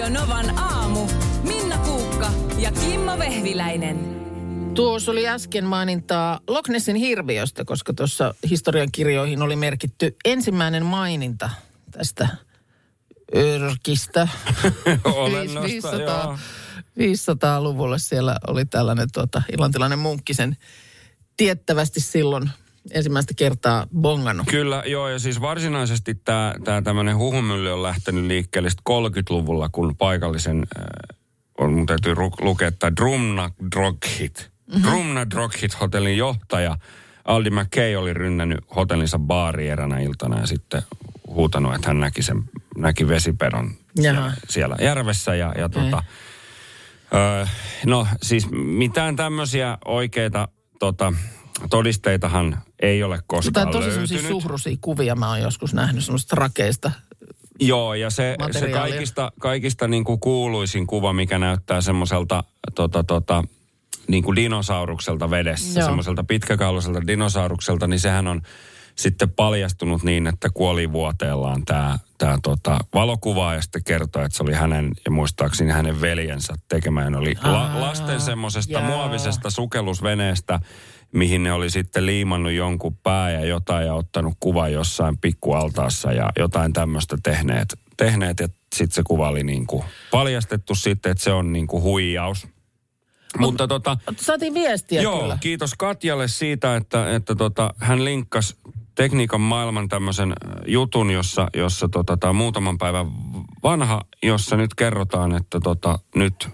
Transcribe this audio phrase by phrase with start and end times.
[0.00, 1.06] Radio Novan aamu.
[1.42, 3.96] Minna Kuukka ja Kimmo Vehviläinen.
[4.74, 11.50] Tuossa oli äsken mainintaa Loch Nessin hirviöstä, koska tuossa historiankirjoihin oli merkitty ensimmäinen maininta
[11.90, 12.28] tästä
[13.36, 14.28] örkistä.
[15.04, 16.38] Olennosta, 500, joo.
[16.98, 20.56] 500-luvulla siellä oli tällainen tuota, irlantilainen munkkisen
[21.36, 22.50] tiettävästi silloin
[22.90, 24.46] ensimmäistä kertaa bongannut.
[24.50, 29.96] Kyllä, joo, ja siis varsinaisesti tämä tää tämmöinen huhumylly on lähtenyt liikkeelle sit 30-luvulla, kun
[29.96, 31.16] paikallisen, äh,
[31.58, 34.88] on mun täytyy ru- lukea, että Drumna Droghit, mm-hmm.
[34.88, 36.78] Drumna Droghit hotellin johtaja
[37.24, 40.82] Aldi McKay oli rynnännyt hotellinsa baari eränä iltana ja sitten
[41.26, 42.42] huutanut, että hän näki, sen,
[42.76, 46.02] näki vesipedon siellä, siellä järvessä ja, ja tota,
[47.14, 47.46] Öö,
[47.86, 51.12] no siis mitään tämmöisiä oikeita tota,
[51.70, 54.42] todisteitahan ei ole koskaan Tai tosi semmoisia löytynyt.
[54.42, 56.90] suhrusia kuvia mä oon joskus nähnyt semmoista rakeista.
[57.60, 62.44] Joo, ja se, se kaikista, kaikista niin kuin kuuluisin kuva, mikä näyttää semmoiselta
[62.74, 63.44] tota, tota,
[64.08, 65.86] niin kuin dinosaurukselta vedessä, Joo.
[65.86, 68.42] semmoiselta pitkäkauluiselta dinosaurukselta, niin sehän on
[68.96, 74.52] sitten paljastunut niin, että kuolivuoteellaan tämä tää, tota, valokuva ja sitten kertoo, että se oli
[74.54, 77.02] hänen ja muistaakseni hänen veljensä tekemä.
[77.02, 80.60] Ja ne oli la, lasten semmoisesta muovisesta sukellusveneestä,
[81.12, 86.30] mihin ne oli sitten liimannut jonkun pää ja jotain ja ottanut kuva jossain pikkualtaassa ja
[86.38, 87.78] jotain tämmöistä tehneet.
[87.96, 91.82] tehneet ja sitten se kuva oli niin kuin paljastettu sitten, että se on niin kuin
[91.82, 92.48] huijaus.
[93.38, 95.38] Mutta tota, Saatiin viestiä Joo, kyllä.
[95.40, 98.56] kiitos Katjalle siitä, että, että tota, hän linkkasi
[98.94, 100.32] tekniikan maailman tämmöisen
[100.66, 103.06] jutun, jossa, jossa tota, tämä muutaman päivän
[103.62, 106.48] vanha, jossa nyt kerrotaan, että tota, nyt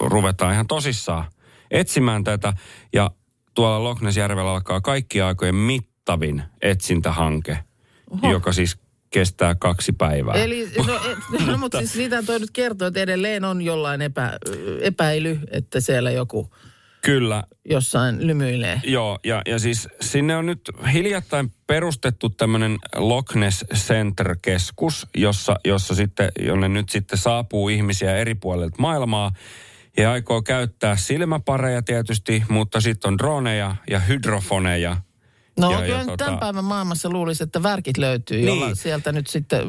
[0.00, 1.24] ruvetaan ihan tosissaan
[1.70, 2.52] etsimään tätä.
[2.92, 3.10] Ja
[3.56, 7.58] tuolla Lochnesjärvellä alkaa kaikki aikojen mittavin etsintähanke,
[8.10, 8.32] Oho.
[8.32, 8.78] joka siis
[9.10, 10.34] kestää kaksi päivää.
[10.34, 14.32] Eli, no, et, no, mutta siis siitä toi nyt kertoo, että edelleen on jollain epä,
[14.80, 16.50] epäily, että siellä joku
[17.06, 18.80] Kyllä, jossain lymyilee.
[18.84, 20.60] Joo, ja, ja siis sinne on nyt
[20.92, 28.34] hiljattain perustettu tämmöinen Loch Ness Center-keskus, jossa, jossa sitten, jonne nyt sitten saapuu ihmisiä eri
[28.34, 29.32] puolilta maailmaa.
[29.96, 34.96] Ja aikoo käyttää silmäpareja tietysti, mutta sitten on droneja ja hydrofoneja.
[35.60, 38.46] No Ja- ja, ja kyllä tota- tämän päivän maailmassa luulisi, että värkit löytyy, Niin.
[38.46, 39.62] jolla sieltä nyt sitten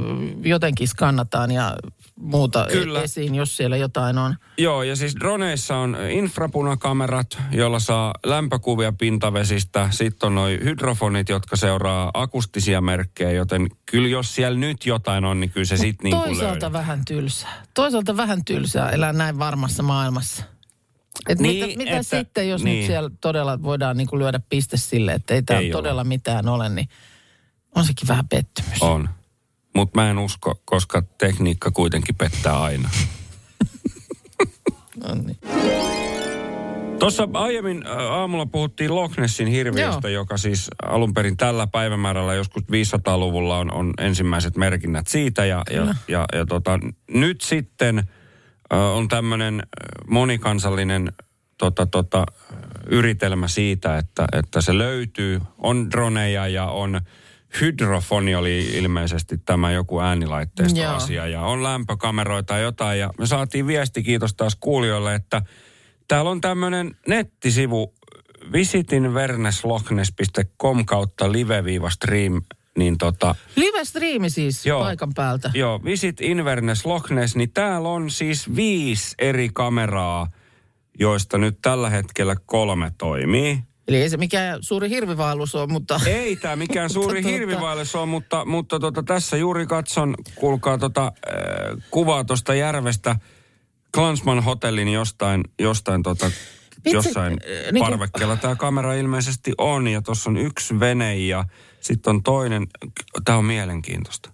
[0.43, 1.75] jotenkin skannataan ja
[2.19, 3.01] muuta Kyllä.
[3.01, 4.35] esiin, jos siellä jotain on.
[4.57, 9.87] Joo, ja siis droneissa on infrapunakamerat, joilla saa lämpökuvia pintavesistä.
[9.91, 15.39] Sitten on noin hydrofonit, jotka seuraa akustisia merkkejä, joten kyllä jos siellä nyt jotain on,
[15.39, 16.73] niin kyllä se sitten niin kuin Toisaalta löydetään.
[16.73, 17.63] vähän tylsää.
[17.73, 20.43] Toisaalta vähän tylsää elää näin varmassa maailmassa.
[21.29, 22.77] Et Niin, mitä mitä että- sitten, jos niin.
[22.79, 25.81] nyt siellä todella voidaan niinku lyödä piste sille, että ei täällä Ei ole.
[25.81, 26.89] todella mitään ole, niin
[27.75, 28.81] on sekin vähän pettymys.
[28.81, 29.09] On.
[29.75, 32.89] Mutta mä en usko, koska tekniikka kuitenkin pettää aina.
[35.07, 35.37] No niin.
[36.99, 40.21] Tuossa aiemmin aamulla puhuttiin Loch Nessin hirviöstä, Joo.
[40.21, 45.45] joka siis alun perin tällä päivämäärällä joskus 500-luvulla on, on ensimmäiset merkinnät siitä.
[45.45, 46.79] Ja, ja, ja, ja tota,
[47.11, 48.03] nyt sitten
[48.69, 49.63] on tämmöinen
[50.07, 51.13] monikansallinen
[51.57, 52.25] tota, tota,
[52.89, 55.41] yritelmä siitä, että, että se löytyy.
[55.57, 57.01] On droneja ja on
[57.61, 62.99] hydrofoni oli ilmeisesti tämä joku äänilaitteistoasia ja on lämpökameroita ja jotain.
[62.99, 65.41] Ja me saatiin viesti, kiitos taas kuulijoille, että
[66.07, 67.93] täällä on tämmöinen nettisivu
[68.53, 72.41] visitinverneslochnes.com kautta live-stream,
[72.77, 74.81] niin tota, Live-striimi siis Joo.
[74.81, 75.51] paikan päältä.
[75.53, 80.27] Joo, Visit Inverness Loch Ness, niin täällä on siis viisi eri kameraa,
[80.99, 83.59] joista nyt tällä hetkellä kolme toimii.
[83.87, 85.99] Eli ei se mikään suuri hirvivaellus ole, mutta...
[86.05, 91.05] Ei tämä mikään suuri tota- hirvivaellus ole, mutta, mutta tota, tässä juuri katson, kuulkaa tota,
[91.05, 93.15] äh, kuvaa tuosta järvestä
[93.93, 96.31] Klansman hotellin jostain, jostain, tota,
[96.85, 101.17] Vitsi, jossain äh, niin kuin- parvekkeella tämä kamera ilmeisesti on ja tuossa on yksi vene
[101.17, 101.45] ja
[101.81, 102.67] sitten on toinen.
[103.25, 104.31] Tämä on mielenkiintoista.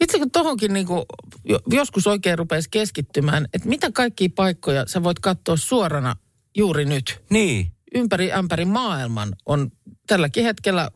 [0.00, 1.06] Vitsi, kun tohonkin niinku,
[1.44, 6.16] jo- joskus oikein rupesi keskittymään, että mitä kaikkia paikkoja sä voit katsoa suorana
[6.56, 7.22] juuri nyt.
[7.30, 9.70] Niin, Ympäri ämpäri maailman on
[10.06, 10.90] tälläkin hetkellä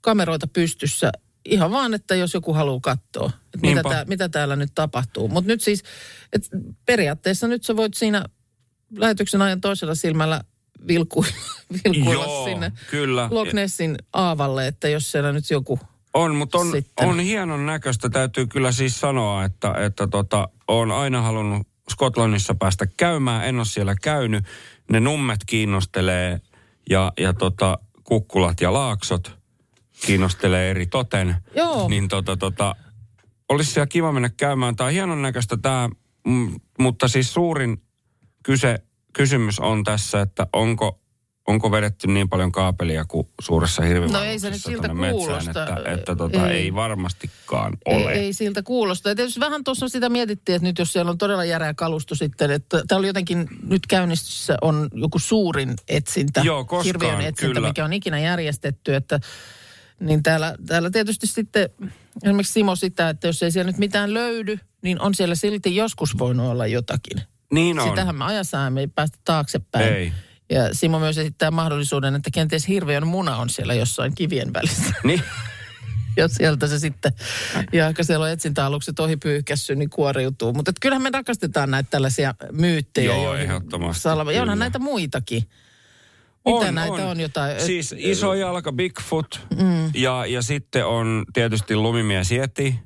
[0.00, 1.12] kameroita pystyssä
[1.44, 5.28] ihan vaan, että jos joku haluaa katsoa, että mitä, tää, mitä täällä nyt tapahtuu.
[5.28, 5.82] Mutta nyt siis,
[6.32, 6.48] et
[6.86, 8.24] periaatteessa nyt sä voit siinä
[8.96, 10.40] lähetyksen ajan toisella silmällä
[10.88, 11.24] vilku,
[11.84, 13.28] vilkuilla Joo, sinne kyllä.
[13.30, 15.78] Loch Nessin aavalle, että jos siellä nyt joku
[16.14, 17.08] On, mutta on, Sitten.
[17.08, 18.10] on hienon näköistä.
[18.10, 23.48] Täytyy kyllä siis sanoa, että, että tota, on aina halunnut Skotlannissa päästä käymään.
[23.48, 24.44] En ole siellä käynyt.
[24.90, 26.40] Ne nummet kiinnostelee
[26.90, 29.38] ja, ja tota, kukkulat ja laaksot
[30.06, 31.36] kiinnostelee eri toten.
[31.56, 31.88] Joo.
[31.88, 32.76] Niin tota, tota,
[33.48, 34.76] olisi siellä kiva mennä käymään.
[34.76, 35.88] Tämä on hienon näköistä tämä
[36.26, 37.83] mm, mutta siis suurin
[38.44, 38.78] kyse,
[39.12, 41.00] kysymys on tässä, että onko,
[41.48, 45.50] onko vedetty niin paljon kaapelia kuin suuressa hirvivalvoksessa No ei se nyt siltä tonne kuulosta.
[45.50, 46.56] Että, että tota, ei.
[46.56, 46.62] Ei.
[46.62, 48.12] ei varmastikaan Ei, ole.
[48.12, 49.08] ei siltä kuulosta.
[49.08, 52.50] Ja tietysti vähän tuossa sitä mietittiin, että nyt jos siellä on todella järeä kalusto sitten,
[52.50, 57.68] että täällä oli jotenkin nyt käynnissä on joku suurin etsintä, Joo, koskaan, hirviön etsintä, kyllä.
[57.68, 59.20] mikä on ikinä järjestetty, että
[60.00, 61.70] niin täällä, täällä tietysti sitten
[62.22, 66.18] esimerkiksi Simo sitä, että jos ei siellä nyt mitään löydy, niin on siellä silti joskus
[66.18, 67.33] voinut olla jotakin.
[67.52, 67.88] Niin on.
[67.88, 69.94] Sitähän me ajassa me ei päästä taaksepäin.
[69.94, 70.12] Ei.
[70.50, 74.92] Ja Simo myös esittää mahdollisuuden, että kenties hirviön muna on siellä jossain kivien välissä.
[75.04, 75.22] Niin.
[76.16, 77.12] Ja sieltä se sitten,
[77.72, 80.52] ja ehkä siellä on etsintäalukset ohi pyyhkässy, niin kuoriutuu.
[80.52, 83.14] Mutta kyllähän me rakastetaan näitä tällaisia myyttejä.
[83.14, 84.32] Joo, ehdottomasti, Salva.
[84.32, 85.42] Ja onhan näitä muitakin.
[86.46, 87.60] Mitä näitä on jotain?
[87.60, 89.90] Siis iso jalka Bigfoot mm.
[89.94, 92.78] ja, ja sitten on tietysti lumimies Yeti.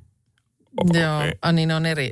[0.92, 2.10] Joo, ah, niin ne on eri.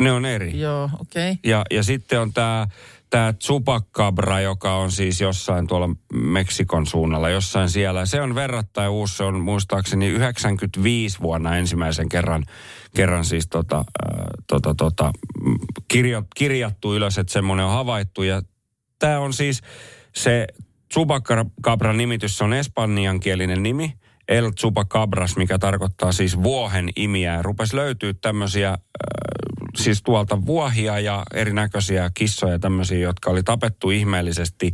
[0.00, 0.60] Ne on eri.
[0.60, 1.30] Joo, okei.
[1.30, 1.50] Okay.
[1.50, 2.66] Ja, ja sitten on tämä
[3.10, 8.06] tää Chupacabra, joka on siis jossain tuolla Meksikon suunnalla, jossain siellä.
[8.06, 12.44] Se on verrattain uusi, se on muistaakseni 95 vuonna ensimmäisen kerran,
[12.96, 15.12] kerran siis tota, äh, tota, tota,
[15.88, 18.22] kirjo, kirjattu ylös, että semmoinen on havaittu.
[18.22, 18.42] Ja
[18.98, 19.62] tämä on siis
[20.14, 20.46] se
[20.92, 23.97] Chupacabra nimitys, se on espanjankielinen nimi.
[24.28, 27.34] El Chupacabras, mikä tarkoittaa siis vuohen imiä.
[27.34, 28.78] Ja Rupesi löytyä tämmöisiä, äh,
[29.76, 34.72] siis tuolta vuohia ja erinäköisiä kissoja tämmöisiä, jotka oli tapettu ihmeellisesti.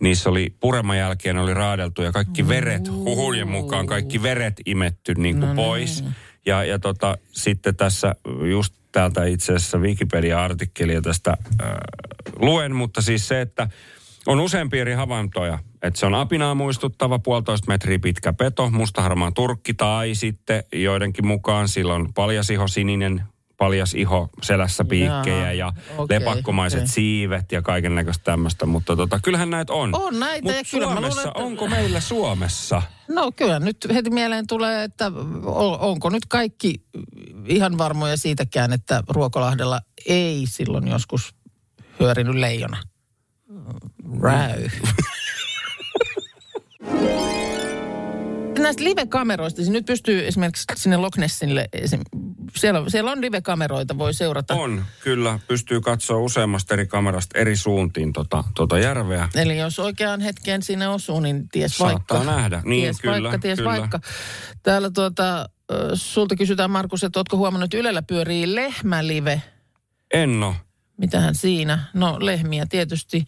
[0.00, 5.40] Niissä oli pureman jälkeen oli raadeltu ja kaikki veret, huhujen mukaan kaikki veret imetty niin
[5.40, 6.04] kuin pois.
[6.46, 8.14] Ja, ja tota, sitten tässä
[8.50, 11.68] just täältä itse asiassa Wikipedia-artikkelia tästä äh,
[12.36, 13.68] luen, mutta siis se, että
[14.26, 15.58] on useampia eri havaintoja.
[15.82, 21.68] Että se on apinaa muistuttava puolitoista metriä pitkä peto, mustaharmaan turkki tai sitten joidenkin mukaan
[21.68, 23.22] sillä on paljas iho, sininen
[23.56, 26.88] paljas iho, selässä piikkejä ja okei, lepakkomaiset okei.
[26.88, 28.66] siivet ja kaiken näköistä tämmöistä.
[28.66, 29.90] Mutta tota, kyllähän näitä on.
[29.94, 32.82] On näitä, Mutta mä luulen, Suomessa, että- onko meillä Suomessa?
[33.08, 35.12] No kyllä nyt heti mieleen tulee, että
[35.78, 36.74] onko nyt kaikki
[37.46, 41.34] ihan varmoja siitäkään, että Ruokolahdella ei silloin joskus
[42.00, 42.76] hyörinyt leijona.
[44.22, 44.68] Räy.
[48.58, 51.68] Näistä live-kameroista, siis nyt pystyy esimerkiksi sinne Loch Nessille,
[52.56, 54.54] siellä, siellä on live-kameroita, voi seurata.
[54.54, 55.38] On, kyllä.
[55.48, 59.28] Pystyy katsoa useammasta eri kamerasta eri suuntiin tota, tota järveä.
[59.34, 62.32] Eli jos oikeaan hetkeen sinne osuu, niin ties Saattaa vaikka.
[62.36, 62.62] nähdä.
[62.64, 63.70] Niin, ties kyllä, vaikka, ties kyllä.
[63.70, 64.00] vaikka.
[64.62, 65.48] Täällä tuota,
[65.94, 69.42] sulta kysytään Markus, että ootko huomannut, että Ylellä pyörii lehmälive.
[70.14, 70.54] Enno.
[70.96, 71.78] Mitähän siinä?
[71.94, 73.24] No lehmiä tietysti.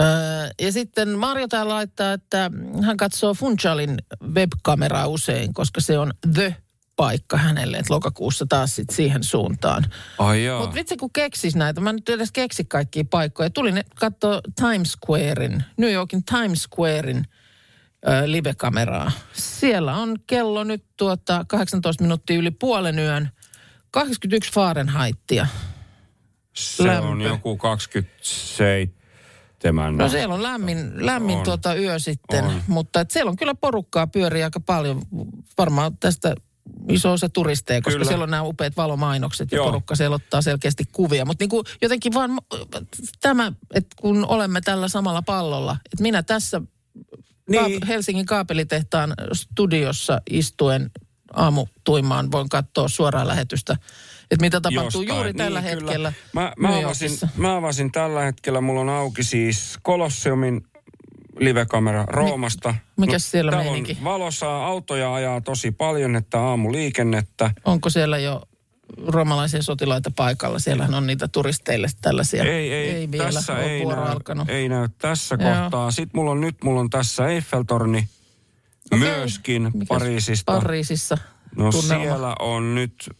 [0.00, 2.50] Öö, ja sitten Marjo täällä laittaa, että
[2.82, 3.98] hän katsoo Funchalin
[4.34, 6.56] webkameraa usein, koska se on the
[6.96, 9.86] paikka hänelle, että lokakuussa taas sit siihen suuntaan.
[10.18, 10.60] Ai jaa.
[10.60, 13.50] Mutta vitsi kun keksis näitä, mä en nyt edes keksi kaikkia paikkoja.
[13.50, 17.24] Tulin katsoa Times Squarein, New Yorkin Times Squarein
[18.08, 19.12] ö, live-kameraa.
[19.32, 23.30] Siellä on kello nyt tuota 18 minuuttia yli puolen yön,
[23.90, 25.46] 21 Fahrenheitia.
[26.54, 27.08] Se lämpö.
[27.08, 29.96] on joku 27.
[29.96, 31.44] No siellä on lämmin, lämmin On.
[31.44, 32.62] tuota yö sitten, On.
[32.68, 35.02] mutta et siellä on kyllä porukkaa pyörii aika paljon.
[35.58, 36.34] Varmaan tästä
[36.88, 38.08] iso osa turisteja, koska Kyllä.
[38.08, 39.66] siellä on nämä upeat valomainokset ja Joo.
[39.66, 41.24] porukka siellä ottaa selkeästi kuvia.
[41.24, 42.30] Mutta niinku jotenkin vaan
[43.20, 46.60] tämä, että kun olemme tällä samalla pallolla, että minä tässä
[47.50, 47.64] Niin.
[47.64, 47.86] niin.
[47.86, 50.90] Helsingin kaapelitehtaan studiossa istuen
[51.32, 53.76] aamutuimaan voin katsoa suoraa lähetystä,
[54.34, 55.08] että mitä tapahtuu Jostain.
[55.08, 55.84] juuri tällä Niin, kyllä.
[55.90, 60.66] hetkellä Mä, mä, avasin, mä avasin tällä hetkellä, mulla on auki siis Kolosseumin
[61.38, 62.74] livekamera Roomasta.
[62.96, 63.92] mikäs siellä täällä meininki?
[63.98, 67.50] on valosaa, autoja ajaa tosi paljon, että aamuliikennettä.
[67.64, 68.42] Onko siellä jo
[69.06, 70.58] romalaisia sotilaita paikalla?
[70.58, 72.44] Siellähän on niitä turisteille tällaisia.
[72.44, 74.48] Ei, ei, ei vielä tässä ei näy, alkanut.
[74.50, 75.50] ei näy tässä Joo.
[75.54, 75.90] kohtaa.
[75.90, 78.08] Sitten mulla on nyt, mulla on tässä Eiffeltorni
[78.92, 78.98] Okei.
[78.98, 80.52] myöskin Mikäs Pariisista.
[80.52, 81.18] Pariisissa.
[81.56, 82.04] No tunnelma?
[82.04, 83.10] siellä on nyt,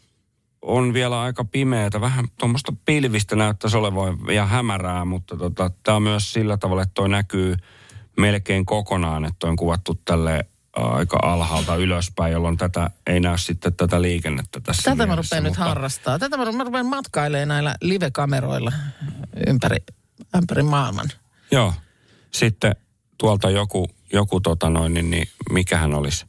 [0.64, 6.02] on vielä aika pimeätä, vähän tuommoista pilvistä näyttäisi olevan ja hämärää, mutta tota, tämä on
[6.02, 7.56] myös sillä tavalla, että toi näkyy
[8.16, 14.02] melkein kokonaan, että on kuvattu tälle aika alhaalta ylöspäin, jolloin tätä ei näy sitten tätä
[14.02, 16.18] liikennettä tässä Tätä mä mielessä, rupean nyt mutta- harrastaa.
[16.18, 18.72] Tätä mä, mä rupean matkailemaan näillä live-kameroilla
[19.46, 19.76] ympäri,
[20.36, 21.08] ympäri maailman.
[21.50, 21.74] Joo.
[22.30, 22.76] Sitten
[23.18, 26.26] tuolta joku, joku tota noin, niin, niin mikähän olisi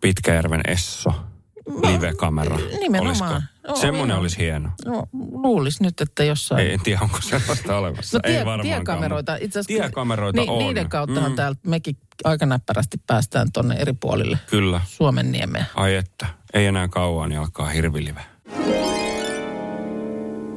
[0.00, 1.27] Pitkäjärven Esso
[1.68, 2.56] live-kamera.
[2.80, 3.08] nimenomaan.
[3.32, 3.42] Olisiko?
[3.68, 4.70] Joo, Semmoinen olisi hieno.
[4.86, 6.66] No, luulis nyt, että jossain...
[6.66, 8.18] Ei, en tiedä, onko sellaista olemassa.
[8.18, 8.62] No tie, ei varmaankaan.
[8.84, 9.82] tiekameroita, itse asiassa...
[9.82, 10.58] Tiekameroita on.
[10.58, 11.36] Niiden kauttahan Mm.
[11.36, 14.80] täältä mekin aika näppärästi päästään tonne eri puolille Kyllä.
[14.86, 15.64] Suomen niemeä.
[15.74, 16.26] Ai että.
[16.54, 18.20] Ei enää kauan, niin alkaa hirvilive.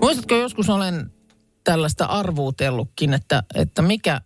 [0.01, 1.11] Muistatko joskus olen
[1.63, 4.21] tällaista arvuutellutkin, että, että mikä,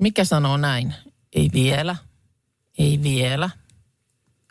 [0.00, 0.94] mikä sanoo näin?
[1.32, 1.96] Ei vielä,
[2.78, 3.50] ei vielä,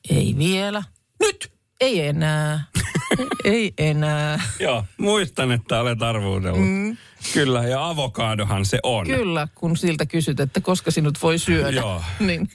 [0.10, 0.84] ei vielä.
[1.20, 1.53] Nyt!
[1.84, 2.64] Ei enää,
[3.44, 4.42] ei enää.
[4.60, 6.62] Joo, muistan, että olet arvuudellut.
[6.62, 6.98] Mm.
[7.34, 9.06] Kyllä, ja avokadohan se on.
[9.06, 11.70] Kyllä, kun siltä kysyt, että koska sinut voi syödä.
[11.78, 12.02] Joo.
[12.20, 12.50] niin,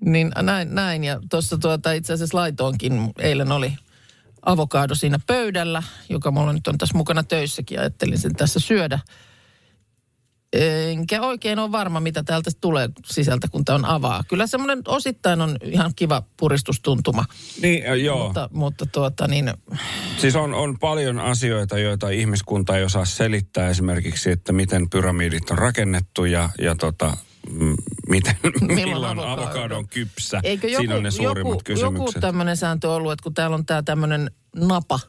[0.00, 1.04] niin näin, näin.
[1.04, 3.72] Ja tuossa tuota, itse asiassa laitoonkin, eilen oli
[4.42, 7.80] avokado siinä pöydällä, joka mulla nyt on tässä mukana töissäkin.
[7.80, 8.98] Ajattelin sen tässä syödä.
[10.52, 14.24] Enkä oikein ole varma, mitä täältä tulee sisältä, kun tämä on avaa.
[14.28, 17.24] Kyllä semmoinen osittain on ihan kiva puristustuntuma.
[17.62, 18.24] Niin, äh, joo.
[18.24, 19.52] Mutta, mutta tuota niin,
[20.18, 23.68] Siis on, on paljon asioita, joita ihmiskunta ei osaa selittää.
[23.68, 27.16] Esimerkiksi, että miten pyramidit on rakennettu ja, ja tota,
[28.08, 28.36] miten,
[28.74, 29.42] milloin, avokado?
[29.42, 30.40] avokado on kypsä.
[30.42, 32.06] eikö joku, Siinä on ne suurimmat joku, kysymykset.
[32.06, 35.00] joku tämmöinen sääntö ollut, että kun täällä on tämä tämmöinen napa,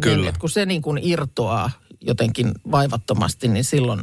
[0.00, 0.16] Kyllä.
[0.16, 4.02] Niin, että kun se niin kuin irtoaa jotenkin vaivattomasti, niin silloin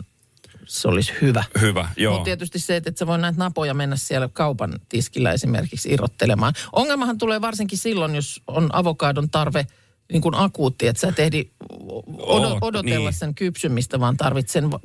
[0.68, 1.44] se olisi hyvä.
[1.62, 2.14] Hyvä, joo.
[2.14, 6.54] Mutta tietysti se, että et sä voi näitä napoja mennä siellä kaupan tiskillä esimerkiksi irrottelemaan.
[6.74, 9.68] Ongelmahan tulee varsinkin silloin, jos on avokadon tarve
[10.12, 11.50] niin kuin akuutti, että sä et ehdi
[12.18, 13.20] odo, Oot, odotella niin.
[13.20, 14.80] sen kypsymistä, vaan tarvit sen va-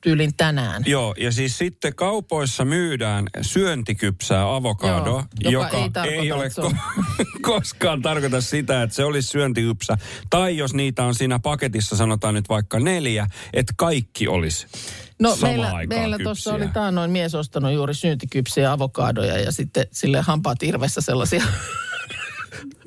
[0.00, 0.82] tyylin tänään.
[0.86, 6.76] Joo, ja siis sitten kaupoissa myydään syöntikypsää avokadoa, Joo, joka joka, ei ei ole ko-
[7.42, 9.98] koskaan tarkoita sitä, että se olisi syöntikypsä.
[10.30, 14.66] Tai jos niitä on siinä paketissa, sanotaan nyt vaikka neljä, että kaikki olisi
[15.18, 20.62] No meillä, meillä tuossa oli taannoin mies ostanut juuri syyntikypsiä avokadoja ja sitten sille hampaat
[20.62, 21.42] irvessä sellaisia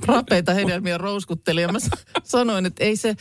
[0.05, 1.61] rapeita hedelmiä rouskutteli.
[1.61, 1.79] Ja mä
[2.23, 3.15] sanoin, että ei se,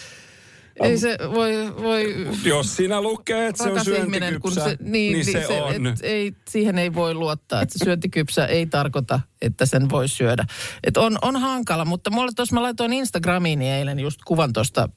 [0.83, 1.52] ei se voi,
[1.83, 5.62] voi Jos sinä lukee, että se on ihminen, kun syöntikypsä, se, niin, niin se, se
[5.62, 5.87] on.
[5.87, 10.45] Et, ei, siihen ei voi luottaa, että se syöntikypsä ei tarkoita, että sen voi syödä.
[10.85, 14.88] Et on, on hankala, mutta mulle tuossa mä laitoin Instagramiin eilen just kuvan tuosta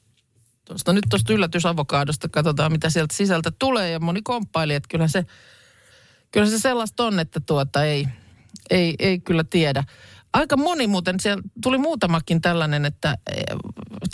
[0.64, 3.90] Tuosta nyt tuosta yllätysavokaadosta, katsotaan mitä sieltä sisältä tulee.
[3.90, 5.26] Ja moni komppaili, että kyllä se,
[6.30, 8.08] kyllä se sellaista on, että tuota ei,
[8.70, 9.84] ei, ei kyllä tiedä.
[10.34, 13.44] Aika moni muuten, siellä tuli muutamakin tällainen, että eh,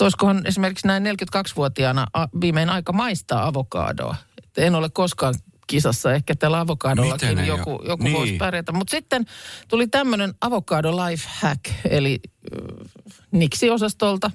[0.00, 4.16] olisikohan esimerkiksi näin 42-vuotiaana a- viimein aika maistaa avokadoa.
[4.44, 5.34] Että en ole koskaan
[5.66, 7.88] kisassa, ehkä tällä avokadollakin joku, ole?
[7.88, 8.16] joku Niin.
[8.16, 8.72] voisi pärjätä.
[8.72, 9.24] Mutta sitten
[9.68, 11.60] tuli tämmöinen avokado life hack,
[11.90, 12.88] eli äh,
[13.30, 14.30] Niksi-osastolta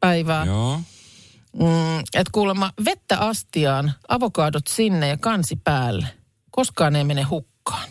[0.00, 0.44] päivää.
[0.44, 0.80] Joo.
[1.52, 6.06] Mm, että kuulemma vettä astiaan, avokadot sinne ja kansi päälle.
[6.50, 7.88] Koskaan ei mene hukkaan.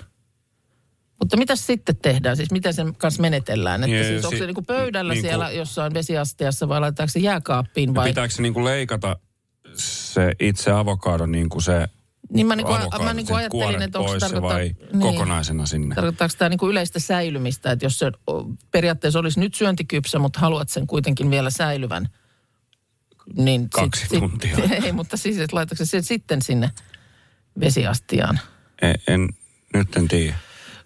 [1.23, 2.37] Mutta mitä sitten tehdään?
[2.37, 3.83] Siis miten sen kanssa menetellään?
[3.83, 7.11] Että Jee, siis onko si- se niinku pöydällä niin kuin- siellä jossain vesiastiassa vai laitetaanko
[7.11, 8.07] se jääkaappiin vai?
[8.09, 9.15] Pitääkö se niinku leikata
[9.75, 11.87] se itse avokado niin kuin se
[12.33, 15.01] Niin mä, niinku, avokadot, mä niinku ajattelin, että onko se vai niin.
[15.01, 15.95] kokonaisena sinne?
[15.95, 18.11] Tarkoittaako tämä niinku yleistä säilymistä, että jos se
[18.71, 22.09] periaatteessa olisi nyt syöntikypsä, mutta haluat sen kuitenkin vielä säilyvän,
[23.37, 23.69] niin...
[23.69, 24.57] Kaksi tuntia.
[24.83, 26.71] ei, mutta siis, että laitatko se sitten sinne
[27.59, 28.39] vesiastiaan?
[28.81, 29.29] En, en,
[29.73, 30.35] nyt en tiedä.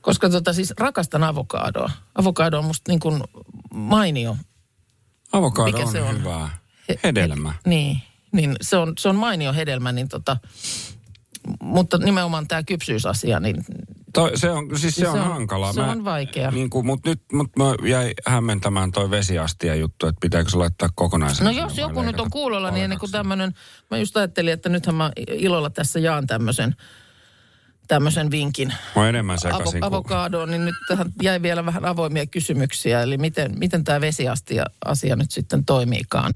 [0.08, 1.92] Koska tota siis rakastan avokadoa.
[2.16, 3.24] Avokado on musta niin kuin
[3.74, 4.38] mainio.
[5.32, 6.20] Avokado Mikä on, se on?
[6.20, 6.58] hyvää.
[6.90, 7.50] he- Hedelmä.
[7.52, 10.38] he- niin, niin se on, se on mainio hedelmä, niin tota,
[11.62, 13.66] mutta nimenomaan tämä kypsyysasia, niin
[14.14, 15.74] Toi, se on, siis se, Se on, on- hankalaa.
[15.74, 16.52] se on vaikea.
[16.52, 20.90] Niin kuin, mutta nyt mut mä jäi hämmentämään toi vesiastia juttu, että pitääkö se laittaa
[20.96, 21.52] kokonaisena.
[21.52, 23.54] No jos joku nyt on kuulolla, niin ennen kuin tämmöinen,
[23.92, 26.76] mä just ajattelin, että nythän mä ilolla tässä jaan tämmöisen,
[27.88, 33.02] tämmöisen vinkin Mä enemmän avo, avokadoon, niin nyt tähän jäi vielä vähän avoimia kysymyksiä.
[33.02, 36.34] Eli miten, miten tämä vesiastia asia nyt sitten toimiikaan?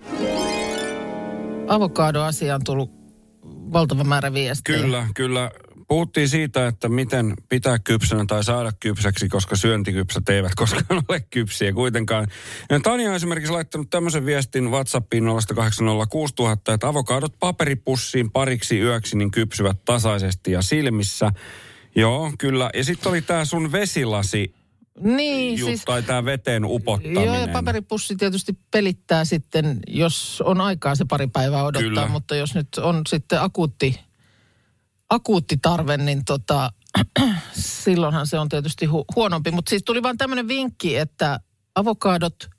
[1.68, 2.92] Avokadoasia on tullut
[3.46, 4.80] valtava määrä viestejä.
[4.80, 5.52] Kyllä, kyllä.
[5.92, 11.74] Puhuttiin siitä, että miten pitää kypsänä tai saada kypsäksi, koska syöntikypsät eivät koskaan ole kypsiä
[11.74, 12.28] kuitenkaan.
[12.70, 19.32] Ja Tanja on esimerkiksi laittanut tämmöisen viestin WhatsAppiin 0806000, että avokadot paperipussiin pariksi yöksi niin
[19.32, 21.32] kypsyvät tasaisesti ja silmissä.
[21.96, 22.70] Joo, kyllä.
[22.74, 24.54] Ja sitten oli tämä sun vesilasi
[25.00, 27.26] Niin, juttu, siis tai tämä veteen upottaminen.
[27.26, 32.08] Joo, ja paperipussi tietysti pelittää sitten, jos on aikaa se pari päivää odottaa, Kyllä.
[32.08, 34.00] mutta jos nyt on sitten akuutti,
[35.12, 36.72] akuutti tarve, niin tota,
[37.54, 39.52] silloinhan se on tietysti hu- huonompi.
[39.52, 41.40] Mutta siis tuli vaan tämmöinen vinkki, että
[41.76, 42.50] avokadot,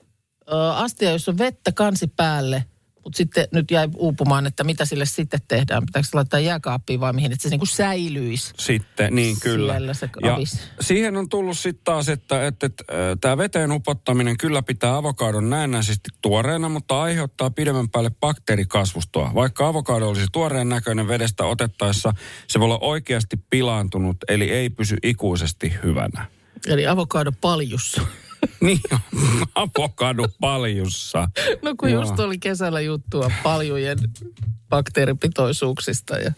[0.52, 2.64] ö, astia, jos on vettä kansi päälle,
[3.04, 5.86] mutta sitten nyt jäi uupumaan, että mitä sille sitten tehdään.
[5.86, 8.52] Pitääkö se laittaa jääkaappiin vai mihin, että se niinku säilyisi.
[8.58, 9.72] Sitten, niin kyllä.
[9.72, 10.68] Siellä se ja avis.
[10.80, 12.84] siihen on tullut sitten taas, että, että, että
[13.20, 19.30] tämä veteen upottaminen kyllä pitää avokadon näennäisesti tuoreena, mutta aiheuttaa pidemmän päälle bakteerikasvustoa.
[19.34, 22.12] Vaikka avokado olisi tuoreen näköinen vedestä otettaessa,
[22.48, 26.26] se voi olla oikeasti pilaantunut, eli ei pysy ikuisesti hyvänä.
[26.66, 28.02] Eli avokado paljussa.
[28.60, 28.80] Niin
[29.54, 31.28] avokado paljussa.
[31.62, 32.02] No kun Joo.
[32.02, 33.98] just oli kesällä juttua paljujen
[34.68, 36.32] bakteeripitoisuuksista ja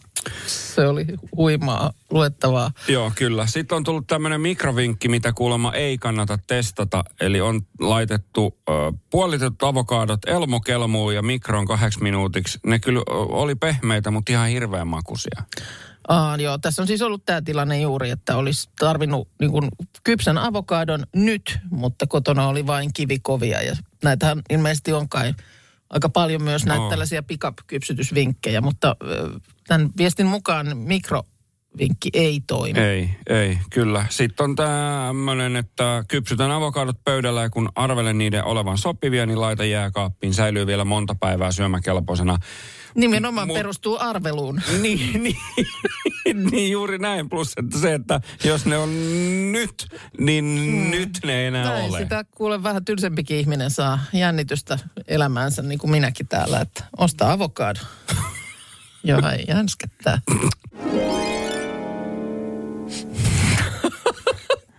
[0.46, 1.06] se oli
[1.37, 2.70] huimaa luettavaa.
[2.88, 3.46] Joo, kyllä.
[3.46, 7.04] Sitten on tullut tämmöinen mikrovinkki, mitä kuulemma ei kannata testata.
[7.20, 8.73] Eli on laitettu ö,
[9.11, 12.58] puolitetut avokaadot elmokelmuun ja mikroon kahdeksi minuutiksi.
[12.66, 15.42] Ne kyllä oli pehmeitä, mutta ihan hirveän makuisia.
[16.08, 19.68] Aa, joo, tässä on siis ollut tämä tilanne juuri, että olisi tarvinnut niin kuin,
[20.04, 23.62] kypsän avokadon nyt, mutta kotona oli vain kivikovia.
[23.62, 25.34] Ja näitähän ilmeisesti on kai
[25.90, 26.90] aika paljon myös näitä Oo.
[26.90, 28.96] tällaisia pick-up-kypsytysvinkkejä, mutta
[29.66, 30.76] tämän viestin mukaan
[31.75, 32.81] mikrovinkki ei toimi.
[32.81, 34.07] Ei, ei, kyllä.
[34.11, 39.64] Sitten on tämmöinen, että kypsytän avokadot pöydällä ja kun arvelen niiden olevan sopivia, niin laita
[39.64, 40.35] jääkaappiin.
[40.35, 42.38] Säilyy vielä monta päivää syömäkelpoisena.
[42.95, 44.61] Nimenomaan Mut- perustuu arveluun.
[44.83, 45.37] Niin, niin,
[46.50, 47.28] niin juuri näin.
[47.28, 48.90] Plus että se, että jos ne on
[49.52, 49.87] nyt,
[50.19, 50.90] niin mm.
[50.90, 51.99] nyt ne ei enää Näin ole.
[51.99, 54.78] sitä kuule vähän tylsempikin ihminen saa jännitystä
[55.09, 57.81] elämäänsä, niin kuin minäkin täällä, että ostaa avokado.
[59.04, 59.45] Joo, ei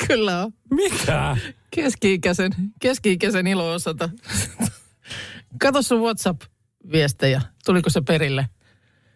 [0.07, 0.51] Kyllä on.
[0.71, 1.37] Mitä?
[1.71, 4.09] Keski-ikäisen, keski-ikäisen ilo osata.
[5.61, 7.41] Kato sun WhatsApp-viestejä.
[7.65, 8.49] Tuliko se perille?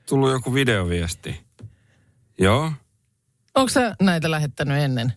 [0.10, 1.41] Tullut joku videoviesti.
[2.39, 2.72] Joo.
[3.55, 5.13] Onko sä näitä lähettänyt ennen?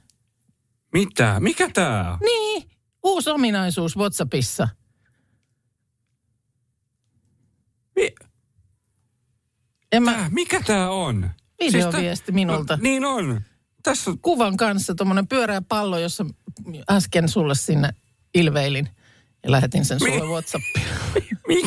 [0.93, 1.41] Mitä?
[1.41, 2.19] Mikä tää on?
[2.23, 2.69] Niin,
[3.05, 4.69] uusi ominaisuus WhatsAppissa.
[7.97, 8.15] Mi-
[9.93, 11.31] En mä, tää, mikä tää on?
[11.61, 12.77] Videoviesti tää- minulta.
[12.77, 13.41] No, niin on.
[13.83, 14.19] Tässä on...
[14.19, 16.27] kuvan kanssa tuommoinen pyöreä pallo, jossa
[16.91, 17.89] äsken sulle sinne
[18.35, 18.89] ilveilin
[19.45, 20.87] ja lähetin sen sulle Mi- WhatsAppiin.
[21.49, 21.63] Mi-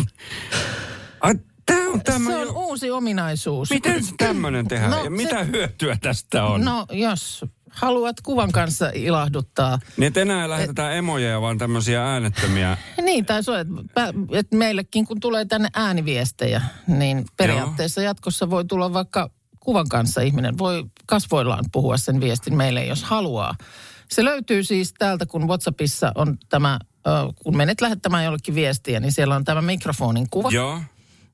[1.66, 2.30] tää on tämä...
[2.30, 3.70] Se on jo- uusi ominaisuus.
[3.70, 4.92] Miten tämmöinen tehdään?
[4.92, 6.62] No, ja se- mitä hyötyä tästä on?
[6.62, 9.80] No jos haluat kuvan kanssa ilahduttaa.
[9.98, 12.78] Niin, että enää lähetetään emojeja, vaan tämmöisiä äänettömiä.
[13.02, 18.66] Niin, tai se on, että että meillekin kun tulee tänne ääniviestejä, niin periaatteessa jatkossa voi
[18.66, 19.30] tulla vaikka
[19.60, 20.58] kuvan kanssa ihminen.
[20.58, 23.55] Voi kasvoillaan puhua sen viestin meille, jos haluaa.
[24.09, 26.79] Se löytyy siis täältä, kun WhatsAppissa on tämä,
[27.44, 30.50] kun menet lähettämään jollekin viestiä, niin siellä on tämä mikrofonin kuva.
[30.51, 30.81] Joo.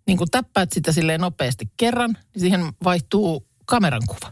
[0.08, 4.32] Niin kun täppäät sitä silleen nopeasti kerran, niin siihen vaihtuu kameran kuva.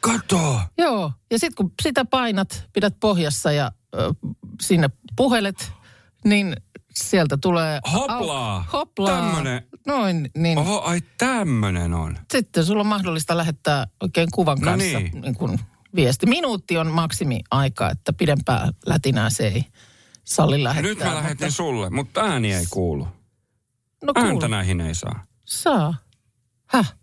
[0.00, 0.60] Kato!
[0.78, 4.14] Joo, ja sitten kun sitä painat, pidät pohjassa ja ö,
[4.60, 5.72] sinne puhelet,
[6.24, 6.56] niin
[6.94, 7.80] sieltä tulee...
[7.92, 8.56] Hoplaa!
[8.56, 9.16] Au, hoplaa!
[9.20, 9.62] Tämmönen.
[9.86, 12.18] Noin, niin Oho, ai tämmönen on.
[12.32, 15.20] sitten sulla on mahdollista lähettää oikein kuvan No kanssa niin.
[15.20, 15.58] niin kun
[15.94, 16.26] viesti.
[16.26, 19.64] Minuutti on maksimiaika, että pidempää lätinää se ei
[20.24, 20.90] salli lähettää.
[20.90, 23.08] nyt mä lähetin sulle, mutta ääni ei kuulu.
[24.02, 25.26] No Ääntä kuule, näihin ei saa.
[25.44, 25.94] saa.
[26.66, 26.94] Häh?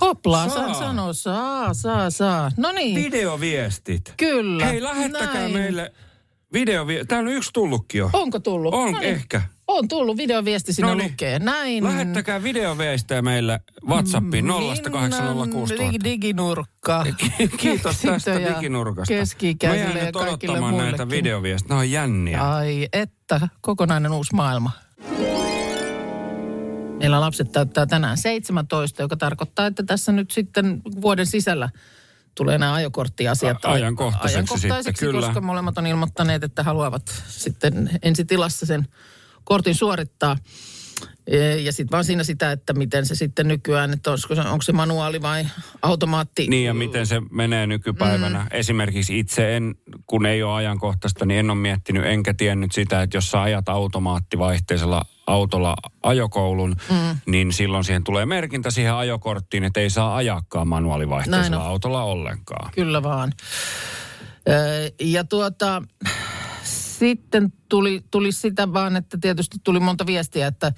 [0.00, 0.56] Hoplaa, Saa.
[0.56, 2.50] saan sanoa, saa, saa, saa.
[2.56, 4.14] No niin, Videoviestit.
[4.16, 4.66] kyllä.
[4.66, 5.52] Hei, lähettäkää näin.
[5.52, 5.92] meille
[6.52, 7.06] videoviesti.
[7.06, 8.10] Täällä on yksi tullutkin jo.
[8.12, 8.74] Onko tullut?
[8.74, 9.10] On No niin.
[9.14, 9.42] ehkä.
[9.68, 11.10] On tullut, videoviesti sinne Noniin.
[11.10, 11.38] lukee.
[11.38, 11.84] Näin.
[11.84, 14.50] Lähettäkää videoviestejä meille WhatsAppiin 0806000.
[14.50, 17.06] Minnan dig- diginurkka.
[17.56, 19.14] Kiitos tästä Keksintöjä diginurkasta.
[19.14, 21.08] Keski-ikäisille ja kaikille odottamaan näitä muillekin.
[21.10, 21.74] videoviestejä.
[21.74, 22.48] Ne on jänniä.
[22.54, 24.70] Ai että, kokonainen uusi maailma.
[26.98, 31.68] Meillä lapset täyttää tänään 17, joka tarkoittaa, että tässä nyt sitten vuoden sisällä
[32.34, 33.64] tulee nämä ajokorttiasiat.
[33.64, 35.26] A- ajankohtaiseksi ajankohtaiseksi sitten, kyllä.
[35.26, 38.86] koska molemmat on ilmoittaneet, että haluavat sitten ensitilassa sen
[39.44, 40.36] kortin suorittaa.
[41.62, 44.72] Ja sitten vaan siinä sitä, että miten se sitten nykyään, että olisiko se, onko se
[44.72, 45.46] manuaali vai
[45.82, 46.46] automaatti.
[46.48, 48.38] Niin ja miten se menee nykypäivänä.
[48.38, 48.46] Mm.
[48.50, 49.74] Esimerkiksi itse en,
[50.06, 53.68] kun ei ole ajankohtaista, niin en ole miettinyt enkä tiennyt sitä, että jos sä ajat
[53.68, 57.16] automaattivaihteisella autolla ajokoulun, mm.
[57.26, 61.70] niin silloin siihen tulee merkintä siihen ajokorttiin, että ei saa ajakkaan Näin manuaalivaihteisella on.
[61.70, 62.70] autolla ollenkaan.
[62.74, 63.32] Kyllä vaan.
[65.00, 65.82] Ja tuota,
[67.00, 70.72] sitten tuli, tuli sitä vaan, että tietysti tuli monta viestiä, että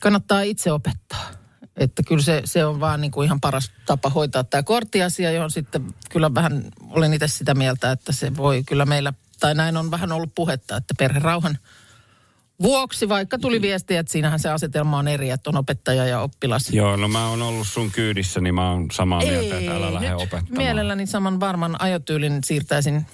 [0.00, 1.30] kannattaa itse opettaa.
[1.76, 5.50] Että kyllä se, se on vaan niin kuin ihan paras tapa hoitaa tämä korttiasia, johon
[5.50, 9.90] sitten kyllä vähän olen itse sitä mieltä, että se voi kyllä meillä, tai näin on
[9.90, 11.58] vähän ollut puhetta, että perherauhan
[12.62, 16.70] vuoksi, vaikka tuli viestiä, että siinähän se asetelma on eri, että on opettaja ja oppilas.
[16.70, 20.14] Joo, no mä oon ollut sun kyydissä, niin mä oon samaa mieltä, että älä lähde
[20.14, 20.56] opettamaan.
[20.56, 23.06] mielelläni saman varman ajotyylin siirtäisin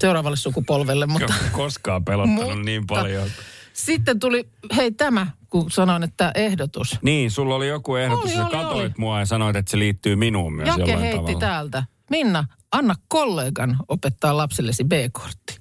[0.00, 1.34] seuraavalle sukupolvelle, mutta...
[1.52, 3.28] Koskaan pelottanut Mutta- niin paljon.
[3.72, 6.98] Sitten tuli, hei tämä, kun sanoin, että ehdotus.
[7.02, 8.94] Niin, sulla oli joku ehdotus, Oli, oli, katoit oli.
[8.98, 11.40] mua ja sanoit, että se liittyy minuun myös Jake jollain heitti tavalla.
[11.40, 11.84] täältä.
[12.10, 15.56] Minna, anna kollegan opettaa lapsellesi B-kortti.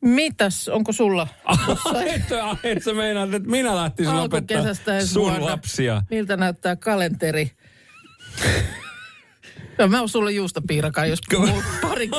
[0.00, 1.28] Mitäs, onko sulla
[2.14, 2.22] et,
[2.62, 5.44] et sä meinaat, että minä lähtisin opettaa sun vuonna?
[5.46, 6.02] lapsia.
[6.10, 7.50] Miltä näyttää kalenteri?
[9.78, 11.20] No, mä oon sulle juustopiirakaan, jos
[11.82, 12.10] pari,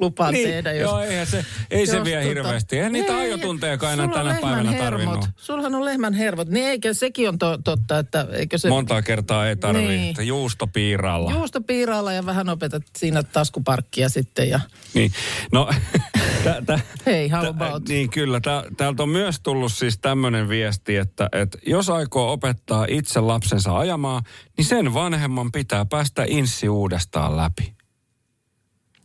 [0.00, 0.72] lupaan niin, tehdä.
[0.72, 2.76] Jos, Joo, eihän se, ei se jos vie tota- hirveästi.
[2.76, 5.28] Eihän niitä Ei, ajotuntejakaan enää tänä päivänä tarvinnut.
[5.36, 6.48] Sullahan on lehmän hermot.
[6.48, 8.68] Niin eikä sekin on to, totta, että eikö se...
[8.68, 9.88] Montaa kertaa ei tarvitse.
[9.88, 10.16] Niin.
[10.20, 11.32] Juustopiiraalla.
[11.32, 14.60] Juustopiiraalla ja vähän opetat siinä taskuparkkia sitten ja
[14.94, 15.12] Niin.
[15.52, 15.70] No,
[16.44, 17.88] tä, tä, hei, how tä, about?
[17.88, 18.40] niin kyllä.
[18.40, 23.78] Tä, täältä on myös tullut siis tämmöinen viesti, että, että jos aikoo opettaa itse lapsensa
[23.78, 24.22] ajamaan,
[24.56, 27.74] niin sen vanhemman pitää päästä inssi uudestaan läpi.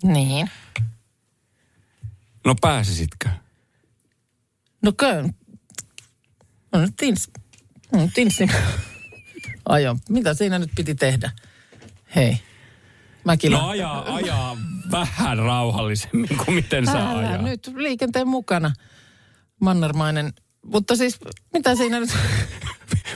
[0.04, 0.50] Niin.
[2.46, 3.30] No pääsisitkö?
[4.82, 5.30] No kyllä.
[6.72, 7.32] No nyt tins.
[7.92, 8.52] No, tinsin.
[9.70, 9.96] Ajo.
[10.10, 11.32] Mitä siinä nyt piti tehdä?
[12.16, 12.40] Hei.
[13.24, 13.58] Mäkilä.
[13.58, 14.58] No ajaa, ajaa
[14.92, 17.42] vähän rauhallisemmin kuin miten saa Älä ajaa.
[17.42, 18.72] nyt liikenteen mukana.
[19.62, 20.34] Mannermainen.
[20.66, 21.20] Mutta siis,
[21.54, 22.10] mitä siinä nyt...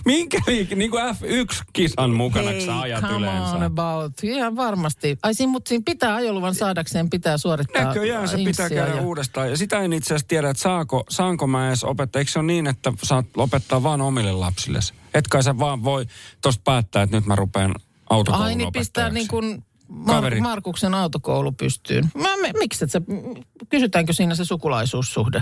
[0.06, 3.56] Minkä liike, niin kuin F1-kisan mukana, kun sä ajat come yleensä?
[3.56, 4.14] on about.
[4.24, 5.18] Ihan varmasti.
[5.24, 9.50] Ai siinä, mutta siinä pitää ajoluvan saadakseen pitää suorittaa Näköjään se pitää käydä ja- uudestaan.
[9.50, 12.20] Ja sitä en itse asiassa tiedä, että saako, saanko mä edes opettaa.
[12.20, 14.80] Eikö se ole niin, että saat opettaa vaan omille lapsille?
[15.14, 16.06] Et kai sä vaan voi
[16.42, 17.76] tosta päättää, että nyt mä rupean
[18.10, 19.64] autokoulun Ai niin pistää niin kuin.
[19.90, 22.12] Mar- Markuksen autokoulu pystyyn.
[22.16, 23.02] Mä, me, miksi et sä,
[23.70, 25.42] kysytäänkö siinä se sukulaisuussuhde?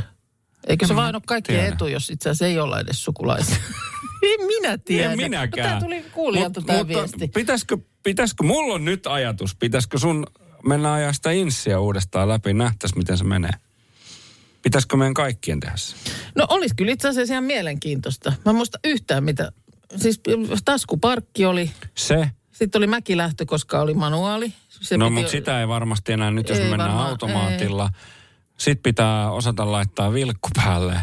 [0.67, 1.73] Eikö se vain ole kaikkien tiedä.
[1.73, 3.57] etu, jos itse asiassa ei olla edes sukulaisia?
[4.33, 5.11] en minä tiedä.
[5.11, 5.67] En minäkään.
[5.67, 7.27] No, tämä tuli kuulijalta tämä mutta viesti.
[7.27, 10.27] Pitäisikö, pitäisikö, mulla on nyt ajatus, pitäisikö sun
[10.65, 13.53] mennä ajaa sitä inssiä uudestaan läpi, nähtäis miten se menee.
[14.61, 15.95] Pitäisikö meidän kaikkien tehdä se?
[16.35, 18.33] No olisi kyllä itse asiassa ihan mielenkiintoista.
[18.45, 19.51] Mä en muista yhtään mitä.
[19.95, 20.21] Siis
[20.65, 24.53] taskuparkki oli, Se, sitten oli mäkilähtö, koska oli manuaali.
[24.69, 27.89] Se no mutta sitä ei varmasti enää nyt, jos Ei me mennään varmaan, automaatilla.
[28.57, 31.01] Sitten pitää osata laittaa vilkku päälle,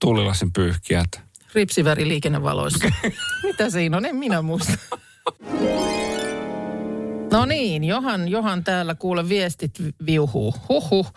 [0.00, 1.08] tuulilasin pyyhkiät.
[1.54, 2.88] Ripsiväri liikennevaloissa.
[3.42, 4.04] Mitä siinä on?
[4.06, 4.72] En minä muista.
[7.32, 10.54] No niin, Johan, Johan täällä kuule viestit vi- viuhuu.
[10.68, 11.12] Huhhuh.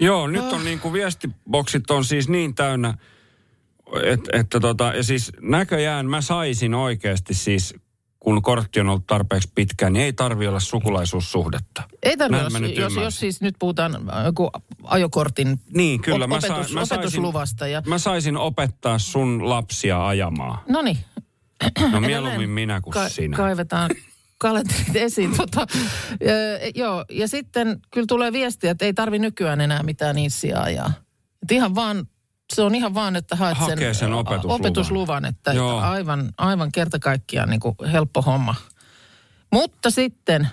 [0.00, 0.52] Joo, nyt Ah.
[0.54, 2.94] on niin kuin viestiboksit on siis niin täynnä,
[4.04, 7.74] että, että tota, ja siis näköjään mä saisin oikeasti siis,
[8.24, 11.82] kun kortti on ollut tarpeeksi pitkään, niin ei tarvi olla sukulaisuussuhdetta.
[12.02, 14.50] Ei tarvitse, jos, jos, jos siis nyt puhutaan äh, joku
[14.84, 16.24] ajokortin Niin, kyllä.
[16.24, 17.66] op- Mä, opetus, sa, mä, saisin, opetusluvasta.
[17.66, 20.58] Ja, mä saisin opettaa sun lapsia ajamaan.
[20.68, 20.98] no niin,
[21.92, 23.36] No mieluummin minä kuin ka- sinä.
[23.36, 23.90] kaivetaan
[24.38, 25.36] kalenterit esiin.
[25.36, 25.66] Tota,
[26.12, 30.92] ö, joo, ja sitten kyllä tulee viestiä, että ei tarvi nykyään enää mitään inssiä ajaa.
[31.42, 32.06] Et ihan vaan,
[32.54, 34.60] se on ihan vaan, että haet sen, Hakee sen opetusluvan.
[34.60, 35.78] opetusluvan että Joo.
[35.80, 38.54] aivan, aivan kerta kaikkiaan niin kuin helppo homma.
[39.52, 40.48] Mutta sitten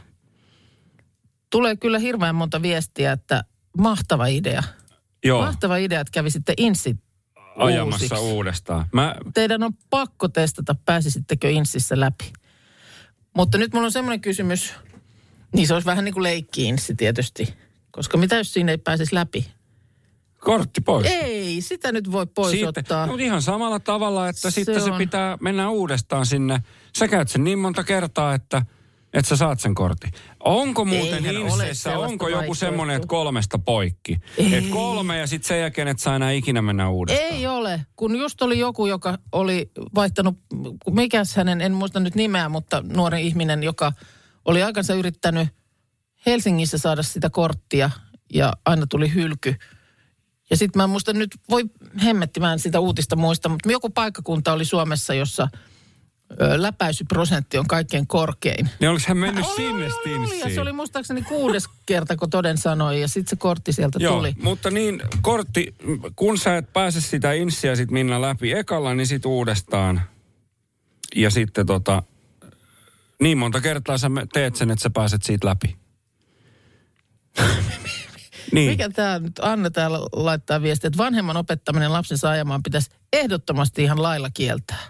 [1.50, 3.44] tulee kyllä hirveän monta viestiä, että
[3.78, 4.64] mahtava idea.
[5.26, 6.98] Joo, Mahtava idea, että kävisitte insit
[7.56, 8.34] ajamassa uusiksi.
[8.34, 8.86] uudestaan.
[8.94, 12.34] Mä, Teidän on pakko testata, pääsisittekö insissä läpi.
[13.36, 14.74] Mutta nyt mulla on semmoinen kysymys,
[15.56, 17.54] niin se olisi vähän niin kuin leikki-inssi tietysti.
[17.92, 19.52] Koska mitä jos siinä ei pääsisi läpi?
[20.40, 21.08] Kortti pois.
[21.08, 23.08] Ei, sitä nyt voi pois Siitä, ottaa.
[23.08, 24.98] mutta ihan samalla tavalla, että Se sitten se on.
[24.98, 26.64] pitää mennä uudestaan sinne.
[26.98, 28.62] Sä käyt sen niin monta kertaa, että,
[29.14, 30.12] että sä saat sen kortin.
[30.40, 34.18] Onko muuten inseissä, onko joku semmoinen, että kolmesta poikki?
[34.38, 37.32] Että kolme ja sitten sen jälkeen, että saa enää ikinä mennä uudestaan.
[37.34, 40.38] Ei ole, kun just oli joku, joka oli vaihtanut,
[40.90, 43.92] mikäs hänen, en muista nyt nimeä, mutta nuori ihminen, joka
[44.46, 45.48] oli aikansa yrittänyt
[46.26, 47.90] Helsingissä saada sitä korttia
[48.34, 49.56] ja aina tuli hylky.
[50.50, 51.64] Ja sitten mä en muista nyt, voi
[52.04, 55.48] hemmetti, mä en sitä uutista muista, mutta joku paikkakunta oli Suomessa, jossa
[56.42, 58.70] ö, läpäisyprosentti on kaikkein korkein.
[58.80, 62.16] Niin oliko hän mennyt Oli, sinne oli, oli, oli, ja se oli muistaakseni kuudes kerta,
[62.16, 64.34] kun toden sanoi, ja sitten se kortti sieltä Joo, tuli.
[64.44, 65.76] mutta niin kortti,
[66.16, 70.02] kun sä et pääse sitä inssiä sit Minna läpi ekalla, niin sit uudestaan.
[71.16, 72.04] Ja sitten tota,
[73.22, 75.79] niin monta kertaa sä teet sen, että sä pääset siitä läpi.
[78.52, 78.72] Niin.
[78.72, 84.02] Mikä tämä nyt Anne täällä laittaa viestiä, että vanhemman opettaminen lapsensa ajamaan pitäisi ehdottomasti ihan
[84.02, 84.84] lailla kieltää.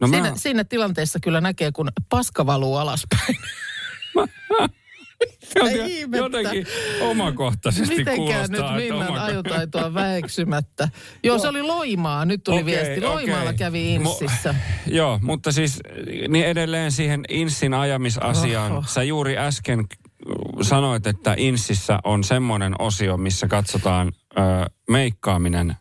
[0.00, 3.36] No Siinä, mä, siinä tilanteessa kyllä näkee, kun paska valuu alaspäin.
[5.56, 6.16] joten, ihmettä.
[6.16, 6.66] jotenkin
[7.00, 8.16] omakohtaisesti Mitenkään
[8.50, 8.76] kuulostaa.
[8.76, 10.88] nyt Minnan oma- ajotaitoa väheksymättä.
[11.24, 12.24] Joo, se oli Loimaa.
[12.24, 13.00] Nyt tuli Okei, viesti.
[13.00, 13.58] Loimaalla okei.
[13.58, 14.54] kävi Inssissä.
[14.58, 15.80] Mo- Joo, mutta siis
[16.28, 18.72] niin edelleen siihen Inssin ajamisasiaan.
[18.72, 18.84] Oho.
[18.86, 19.84] Sä juuri äsken
[20.62, 24.40] sanoit, että Inssissä on semmoinen osio, missä katsotaan ö,
[24.90, 25.76] meikkaaminen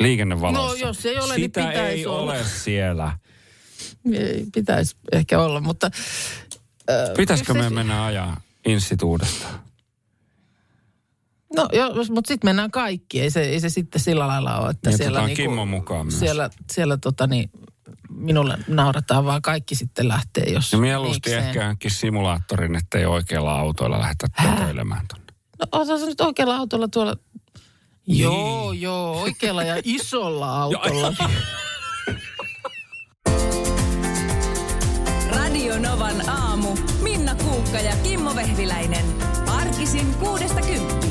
[0.00, 0.84] liikennevaloissa.
[0.84, 2.32] No, jos ei ole, niin Sitä pitäisi ei olla.
[2.32, 3.18] ole siellä.
[4.12, 5.90] Ei, pitäisi ehkä olla, mutta...
[6.90, 9.60] ö, Pitäisikö me se- mennä ajaa Inssit uudestaan?
[11.56, 13.20] No joo, mutta sitten mennään kaikki.
[13.20, 16.18] Ei se, ei se sitten sillä lailla ole, että Niin, siellä, otetaan Kimmo mukaan myös.
[16.20, 17.50] siellä, siellä tota niin,
[18.28, 23.98] minulle naurataan vaan kaikki sitten lähtee, jos Ja mieluusti ehkä jonkin simulaattorin, ettei oikealla autoilla
[23.98, 25.26] lähdetä tötöilemään tonne.
[25.58, 27.14] No oothan sä nyt oikealla autolla tuolla.
[28.06, 31.14] Joo, joo, oikealla ja isolla autolla.
[35.30, 36.76] Radio Novan aamu.
[37.02, 39.04] Minna Kuukka ja Kimmo Vehviläinen.
[39.46, 41.07] Arkisin kuudesta kymppiin.